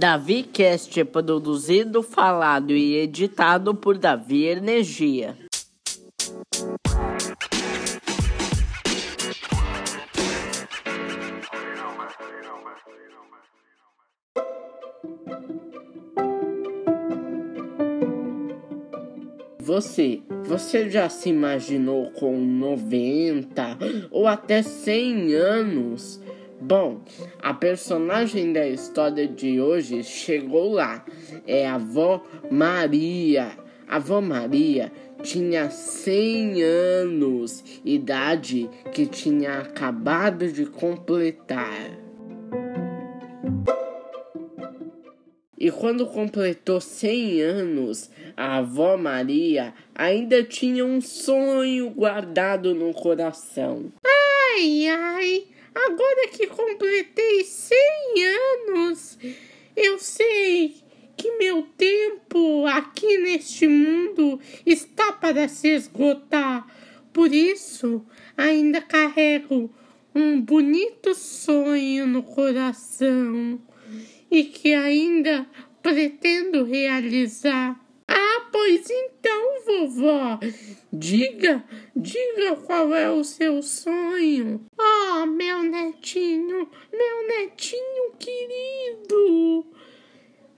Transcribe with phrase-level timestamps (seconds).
[0.00, 5.36] Davi Cast é produzido, falado e editado por Davi Energia.
[19.58, 23.78] Você, você já se imaginou com 90
[24.10, 26.18] ou até 100 anos?
[26.60, 27.00] Bom,
[27.40, 31.04] a personagem da história de hoje chegou lá.
[31.46, 33.52] É a avó Maria.
[33.88, 41.98] A avó Maria tinha 100 anos, idade que tinha acabado de completar.
[45.58, 53.92] E quando completou 100 anos, a avó Maria ainda tinha um sonho guardado no coração.
[54.04, 57.78] Ai, ai, agora que completei 100
[58.68, 59.18] anos,
[59.76, 60.82] eu sei
[61.16, 66.66] que meu tempo aqui neste mundo está para se esgotar.
[67.12, 68.04] Por isso,
[68.36, 69.70] ainda carrego
[70.14, 73.60] um bonito sonho no coração
[74.30, 75.46] e que ainda
[75.82, 77.78] pretendo realizar.
[78.08, 80.40] Ah, pois então, vovó,
[80.92, 81.62] diga,
[81.94, 84.64] diga qual é o seu sonho.
[85.22, 89.66] Oh, meu netinho, meu netinho querido.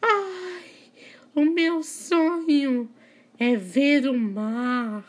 [0.00, 0.70] Ai,
[1.34, 2.88] o meu sonho
[3.40, 5.04] é ver o mar.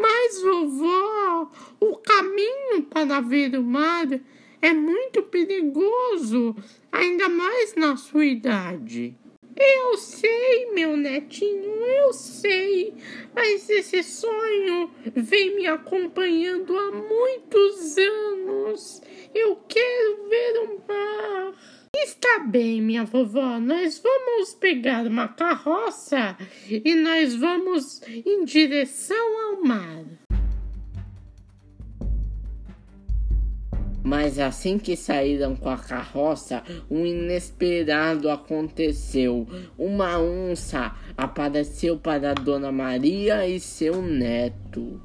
[0.00, 4.08] Mas, vovó, o caminho para ver o mar
[4.60, 6.56] é muito perigoso,
[6.90, 9.14] ainda mais na sua idade.
[9.60, 12.94] Eu sei, meu netinho, eu sei,
[13.34, 19.02] mas esse sonho vem me acompanhando há muitos anos.
[19.34, 21.54] Eu quero ver o mar.
[21.92, 26.36] Está bem, minha vovó, nós vamos pegar uma carroça
[26.70, 30.04] e nós vamos em direção ao mar.
[34.08, 39.46] Mas assim que saíram com a carroça, um inesperado aconteceu.
[39.76, 44.98] Uma onça apareceu para Dona Maria e seu neto.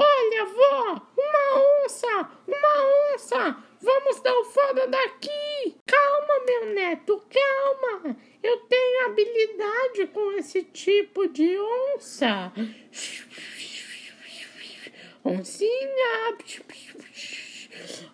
[0.00, 3.56] Olha, vó, uma onça, uma onça.
[3.82, 5.76] Vamos dar fora daqui.
[5.84, 8.16] Calma, meu neto, calma.
[8.42, 12.50] Eu tenho habilidade com esse tipo de onça.
[15.24, 16.36] Oncinha,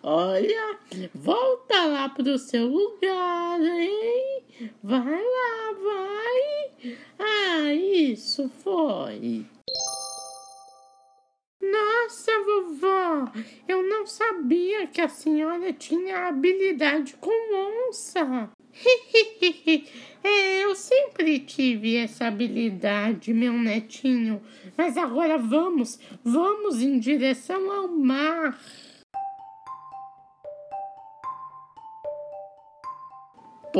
[0.03, 0.79] olha,
[1.13, 4.43] volta lá pro seu lugar, hein?
[4.83, 6.97] Vai lá, vai.
[7.17, 9.43] Ah, isso foi.
[11.59, 13.31] Nossa, vovó,
[13.67, 18.51] eu não sabia que a senhora tinha habilidade com onça.
[20.23, 24.41] é, eu sempre tive essa habilidade, meu netinho.
[24.77, 28.59] Mas agora vamos, vamos em direção ao mar.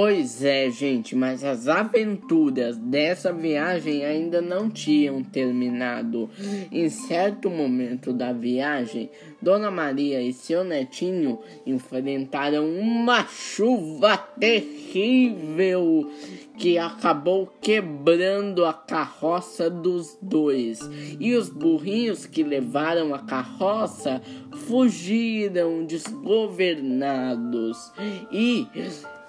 [0.01, 6.29] Pois é, gente, mas as aventuras dessa viagem ainda não tinham terminado.
[6.71, 9.09] Em certo momento da viagem,
[9.41, 16.09] Dona Maria e seu netinho enfrentaram uma chuva terrível
[16.57, 20.79] que acabou quebrando a carroça dos dois.
[21.19, 24.21] E os burrinhos que levaram a carroça
[24.65, 27.91] fugiram desgovernados.
[28.31, 28.65] E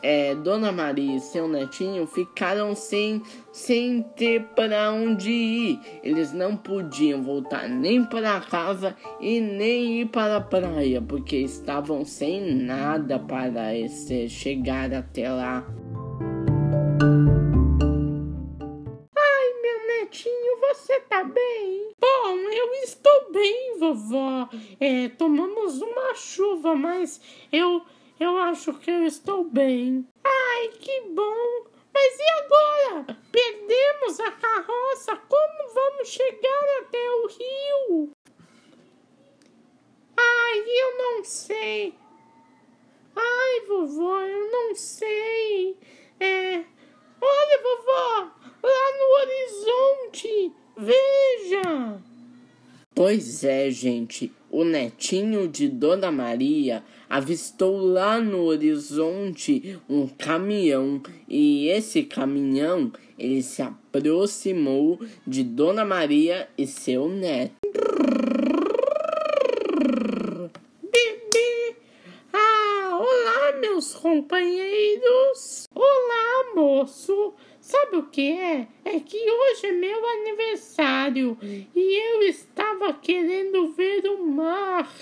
[0.02, 3.22] é, Dona Maria e seu netinho ficaram sem,
[3.52, 5.80] sem ter para onde ir.
[6.02, 12.04] Eles não podiam voltar nem para casa e nem ir para a praia, porque estavam
[12.04, 15.64] sem nada para esse, chegar até lá.
[19.16, 21.92] Ai, meu netinho, você tá bem?
[22.00, 24.48] Bom, eu estou bem, vovó.
[24.80, 27.20] É, tomamos uma chuva, mas
[27.52, 27.82] eu
[28.20, 30.06] eu acho que eu estou bem.
[30.22, 31.64] Ai, que bom!
[31.92, 33.18] Mas e agora?
[33.32, 35.16] Perdemos a carroça.
[35.16, 38.10] Como vamos chegar até o rio?
[40.16, 41.94] Ai, eu não sei.
[43.16, 45.76] Ai, vovó, eu não sei.
[46.20, 46.64] É.
[47.22, 48.30] Olha, vovó,
[48.62, 50.52] lá no horizonte.
[50.76, 52.02] Veja.
[52.94, 54.32] Pois é, gente.
[54.50, 63.42] O netinho de Dona Maria avistou lá no horizonte um caminhão e esse caminhão ele
[63.42, 67.52] se aproximou de Dona Maria e seu neto.
[70.82, 71.76] Bebê!
[72.32, 75.68] Ah, olá, meus companheiros!
[75.74, 77.34] Olá, moço!
[77.70, 78.66] Sabe o que é?
[78.84, 84.92] É que hoje é meu aniversário e eu estava querendo ver o mar.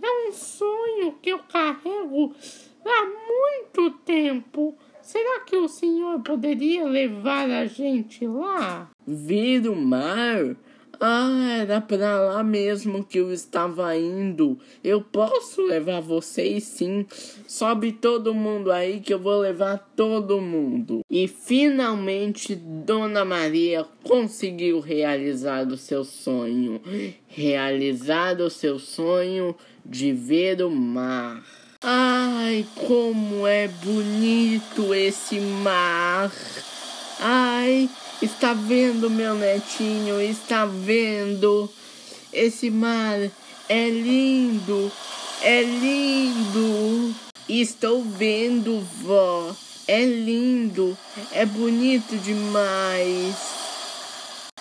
[0.00, 2.34] É um sonho que eu carrego
[2.82, 4.74] há muito tempo.
[5.02, 8.90] Será que o senhor poderia levar a gente lá?
[9.06, 10.56] Ver o mar?
[11.00, 14.58] Ah, era pra lá mesmo que eu estava indo.
[14.82, 17.06] Eu posso levar vocês sim.
[17.46, 21.00] Sobe todo mundo aí que eu vou levar todo mundo.
[21.10, 26.80] E finalmente Dona Maria conseguiu realizar o seu sonho.
[27.28, 31.42] Realizar o seu sonho de ver o mar.
[31.82, 36.32] Ai, como é bonito esse mar.
[37.20, 37.90] Ai,
[38.24, 40.18] Está vendo, meu netinho?
[40.18, 41.70] Está vendo?
[42.32, 43.18] Esse mar
[43.68, 44.90] é lindo,
[45.42, 47.14] é lindo.
[47.46, 49.54] Estou vendo, vó.
[49.86, 50.96] É lindo,
[51.32, 53.36] é bonito demais.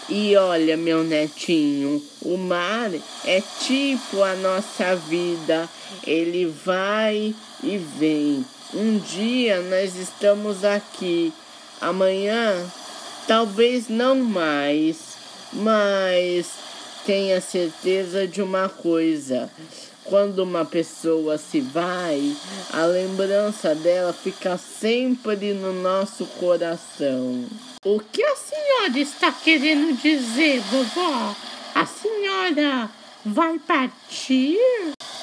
[0.09, 2.91] E olha, meu netinho, o mar
[3.23, 5.69] é tipo a nossa vida.
[6.05, 7.33] Ele vai
[7.63, 8.45] e vem.
[8.73, 11.31] Um dia nós estamos aqui,
[11.79, 12.69] amanhã
[13.27, 15.17] Talvez não mais,
[15.53, 16.51] mas
[17.05, 19.49] tenha certeza de uma coisa.
[20.03, 22.35] Quando uma pessoa se vai,
[22.73, 27.45] a lembrança dela fica sempre no nosso coração.
[27.85, 31.33] O que a senhora está querendo dizer, vovó?
[31.73, 32.89] A senhora
[33.25, 34.57] vai partir?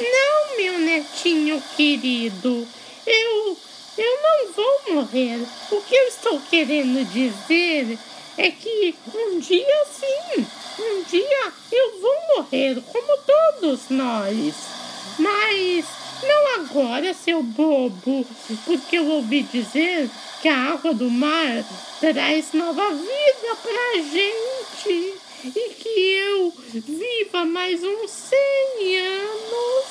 [0.01, 2.67] Não, meu netinho querido.
[3.07, 3.57] Eu
[4.01, 5.47] eu não vou morrer.
[5.71, 7.99] O que eu estou querendo dizer
[8.39, 10.47] é que um dia sim,
[10.79, 14.55] um dia eu vou morrer, como todos nós.
[15.19, 15.85] Mas
[16.23, 18.27] não agora, seu bobo,
[18.65, 20.09] porque eu ouvi dizer
[20.41, 21.65] que a água do mar
[22.01, 25.15] traz nova vida pra gente
[25.45, 29.85] e que eu viva mais uns cem anos.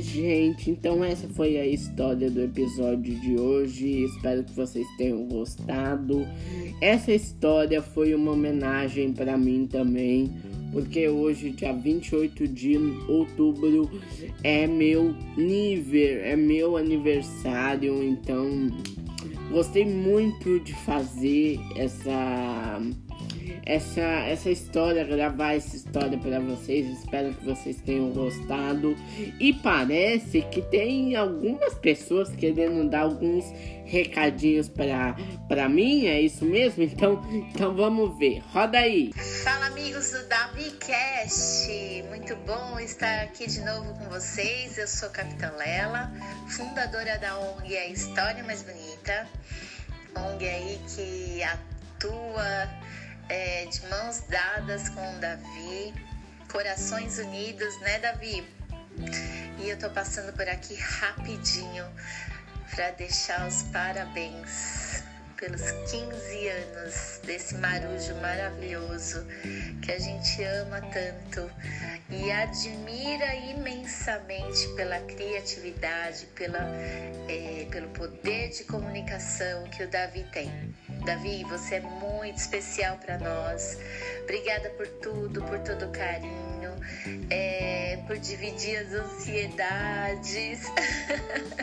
[0.00, 4.04] Gente, então essa foi a história do episódio de hoje.
[4.04, 6.26] Espero que vocês tenham gostado.
[6.80, 10.32] Essa história foi uma homenagem para mim também,
[10.72, 13.90] porque hoje, dia 28 de outubro,
[14.42, 18.68] é meu nível, é meu aniversário, então
[19.50, 22.80] gostei muito de fazer essa
[23.64, 26.86] essa, essa história, gravar essa história para vocês.
[26.98, 28.96] Espero que vocês tenham gostado.
[29.38, 33.44] E parece que tem algumas pessoas querendo dar alguns
[33.84, 36.82] recadinhos para mim, é isso mesmo?
[36.82, 38.42] Então, então vamos ver.
[38.52, 39.12] Roda aí.
[39.44, 41.68] Fala amigos do Davi Cast.
[42.08, 44.78] Muito bom estar aqui de novo com vocês.
[44.78, 46.10] Eu sou Capitã Lela,
[46.48, 49.28] fundadora da ONG A História Mais Bonita.
[50.16, 52.68] ONG aí que atua
[53.28, 55.94] é, de mãos dadas com Davi,
[56.50, 58.46] corações unidos, né, Davi?
[59.58, 61.84] E eu tô passando por aqui rapidinho
[62.74, 65.01] para deixar os parabéns
[65.42, 69.26] pelos 15 anos desse marujo maravilhoso
[69.82, 71.50] que a gente ama tanto
[72.08, 76.60] e admira imensamente pela criatividade, pela,
[77.28, 80.72] é, pelo poder de comunicação que o Davi tem.
[81.04, 83.80] Davi, você é muito especial para nós.
[84.22, 86.70] Obrigada por tudo, por todo o carinho,
[87.28, 90.62] é, por dividir as ansiedades,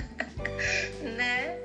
[1.15, 1.57] né?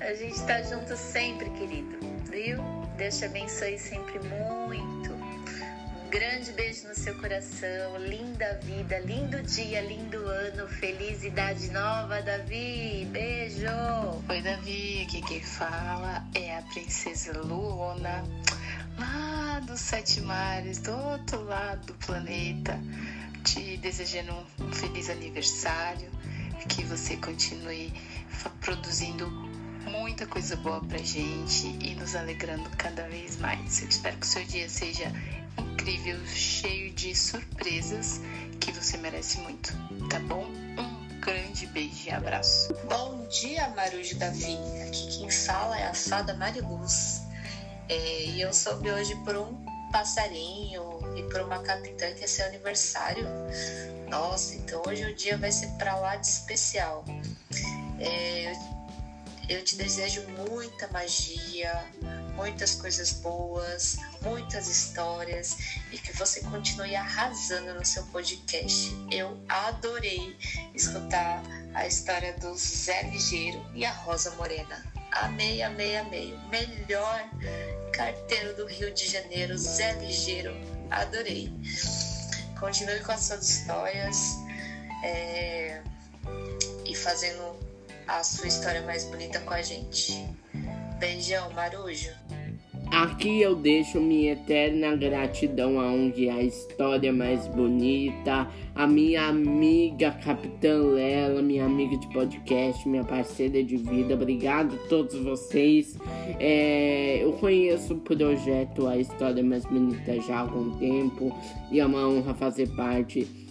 [0.00, 1.98] A gente tá junto sempre, querido,
[2.30, 2.62] viu?
[2.96, 5.12] Deus te abençoe sempre muito.
[5.12, 12.22] Um grande beijo no seu coração, linda vida, lindo dia, lindo ano, feliz idade nova,
[12.22, 13.08] Davi.
[13.10, 13.66] Beijo!
[14.28, 18.22] Oi, Davi, aqui quem fala é a princesa Luona,
[18.96, 22.78] lá dos sete mares, do outro lado do planeta,
[23.42, 26.08] te desejando um feliz aniversário,
[26.68, 27.92] que você continue
[28.60, 29.47] produzindo
[29.88, 33.80] muita coisa boa pra gente e nos alegrando cada vez mais.
[33.80, 35.10] Eu espero que o seu dia seja
[35.58, 38.20] incrível, cheio de surpresas
[38.60, 39.72] que você merece muito,
[40.10, 40.44] tá bom?
[40.44, 42.74] Um grande beijo e abraço.
[42.88, 44.58] Bom dia, Marujo Davi.
[44.86, 47.22] Aqui quem fala é a fada Mariluz.
[47.88, 52.46] É, e eu soube hoje por um passarinho e por uma capitã que é seu
[52.46, 53.26] aniversário.
[54.10, 57.04] Nossa, então hoje o dia vai ser para lá de especial.
[57.98, 58.52] É,
[59.56, 61.84] te desejo muita magia,
[62.34, 65.56] muitas coisas boas, muitas histórias
[65.90, 68.94] e que você continue arrasando no seu podcast.
[69.10, 70.36] Eu adorei
[70.74, 71.42] escutar
[71.74, 74.84] a história do Zé Ligeiro e a Rosa Morena.
[75.12, 76.38] Amei, amei, amei.
[76.50, 77.28] Melhor
[77.92, 80.54] carteiro do Rio de Janeiro, Zé Ligeiro.
[80.90, 81.50] Adorei.
[82.60, 84.36] Continue com as suas histórias
[85.02, 85.82] é,
[86.84, 87.67] e fazendo
[88.08, 90.26] a sua história mais bonita com a gente.
[90.98, 92.10] Beijão, Marujo.
[92.90, 100.10] Aqui eu deixo minha eterna gratidão a ONG A História Mais Bonita, a minha amiga
[100.24, 104.14] Capitã Lela, minha amiga de podcast, minha parceira de vida.
[104.14, 105.98] Obrigado a todos vocês.
[106.40, 111.30] É, eu conheço o projeto A História Mais Bonita já há algum tempo
[111.70, 113.47] e é uma honra fazer parte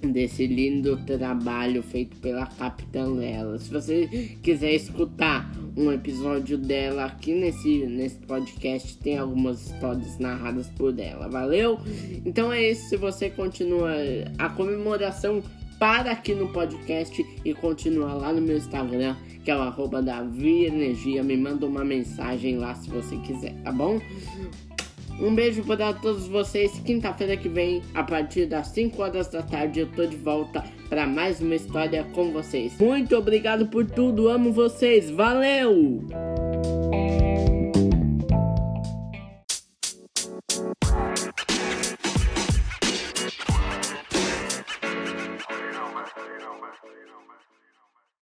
[0.00, 3.58] desse lindo trabalho feito pela Capitã Lela.
[3.58, 4.06] Se você
[4.42, 11.28] quiser escutar um episódio dela aqui nesse, nesse podcast, tem algumas histórias narradas por ela,
[11.28, 11.78] valeu?
[12.24, 13.92] Então é isso, se você continua
[14.38, 15.42] a comemoração
[15.78, 20.66] para aqui no podcast e continua lá no meu Instagram, que é o arroba Davi
[20.66, 24.00] Energia, me manda uma mensagem lá se você quiser, tá bom?
[25.20, 26.80] Um beijo para todos vocês.
[26.84, 31.06] Quinta-feira que vem, a partir das 5 horas da tarde, eu tô de volta para
[31.06, 32.78] mais uma história com vocês.
[32.78, 34.28] Muito obrigado por tudo.
[34.28, 35.10] Amo vocês.
[35.10, 36.06] Valeu!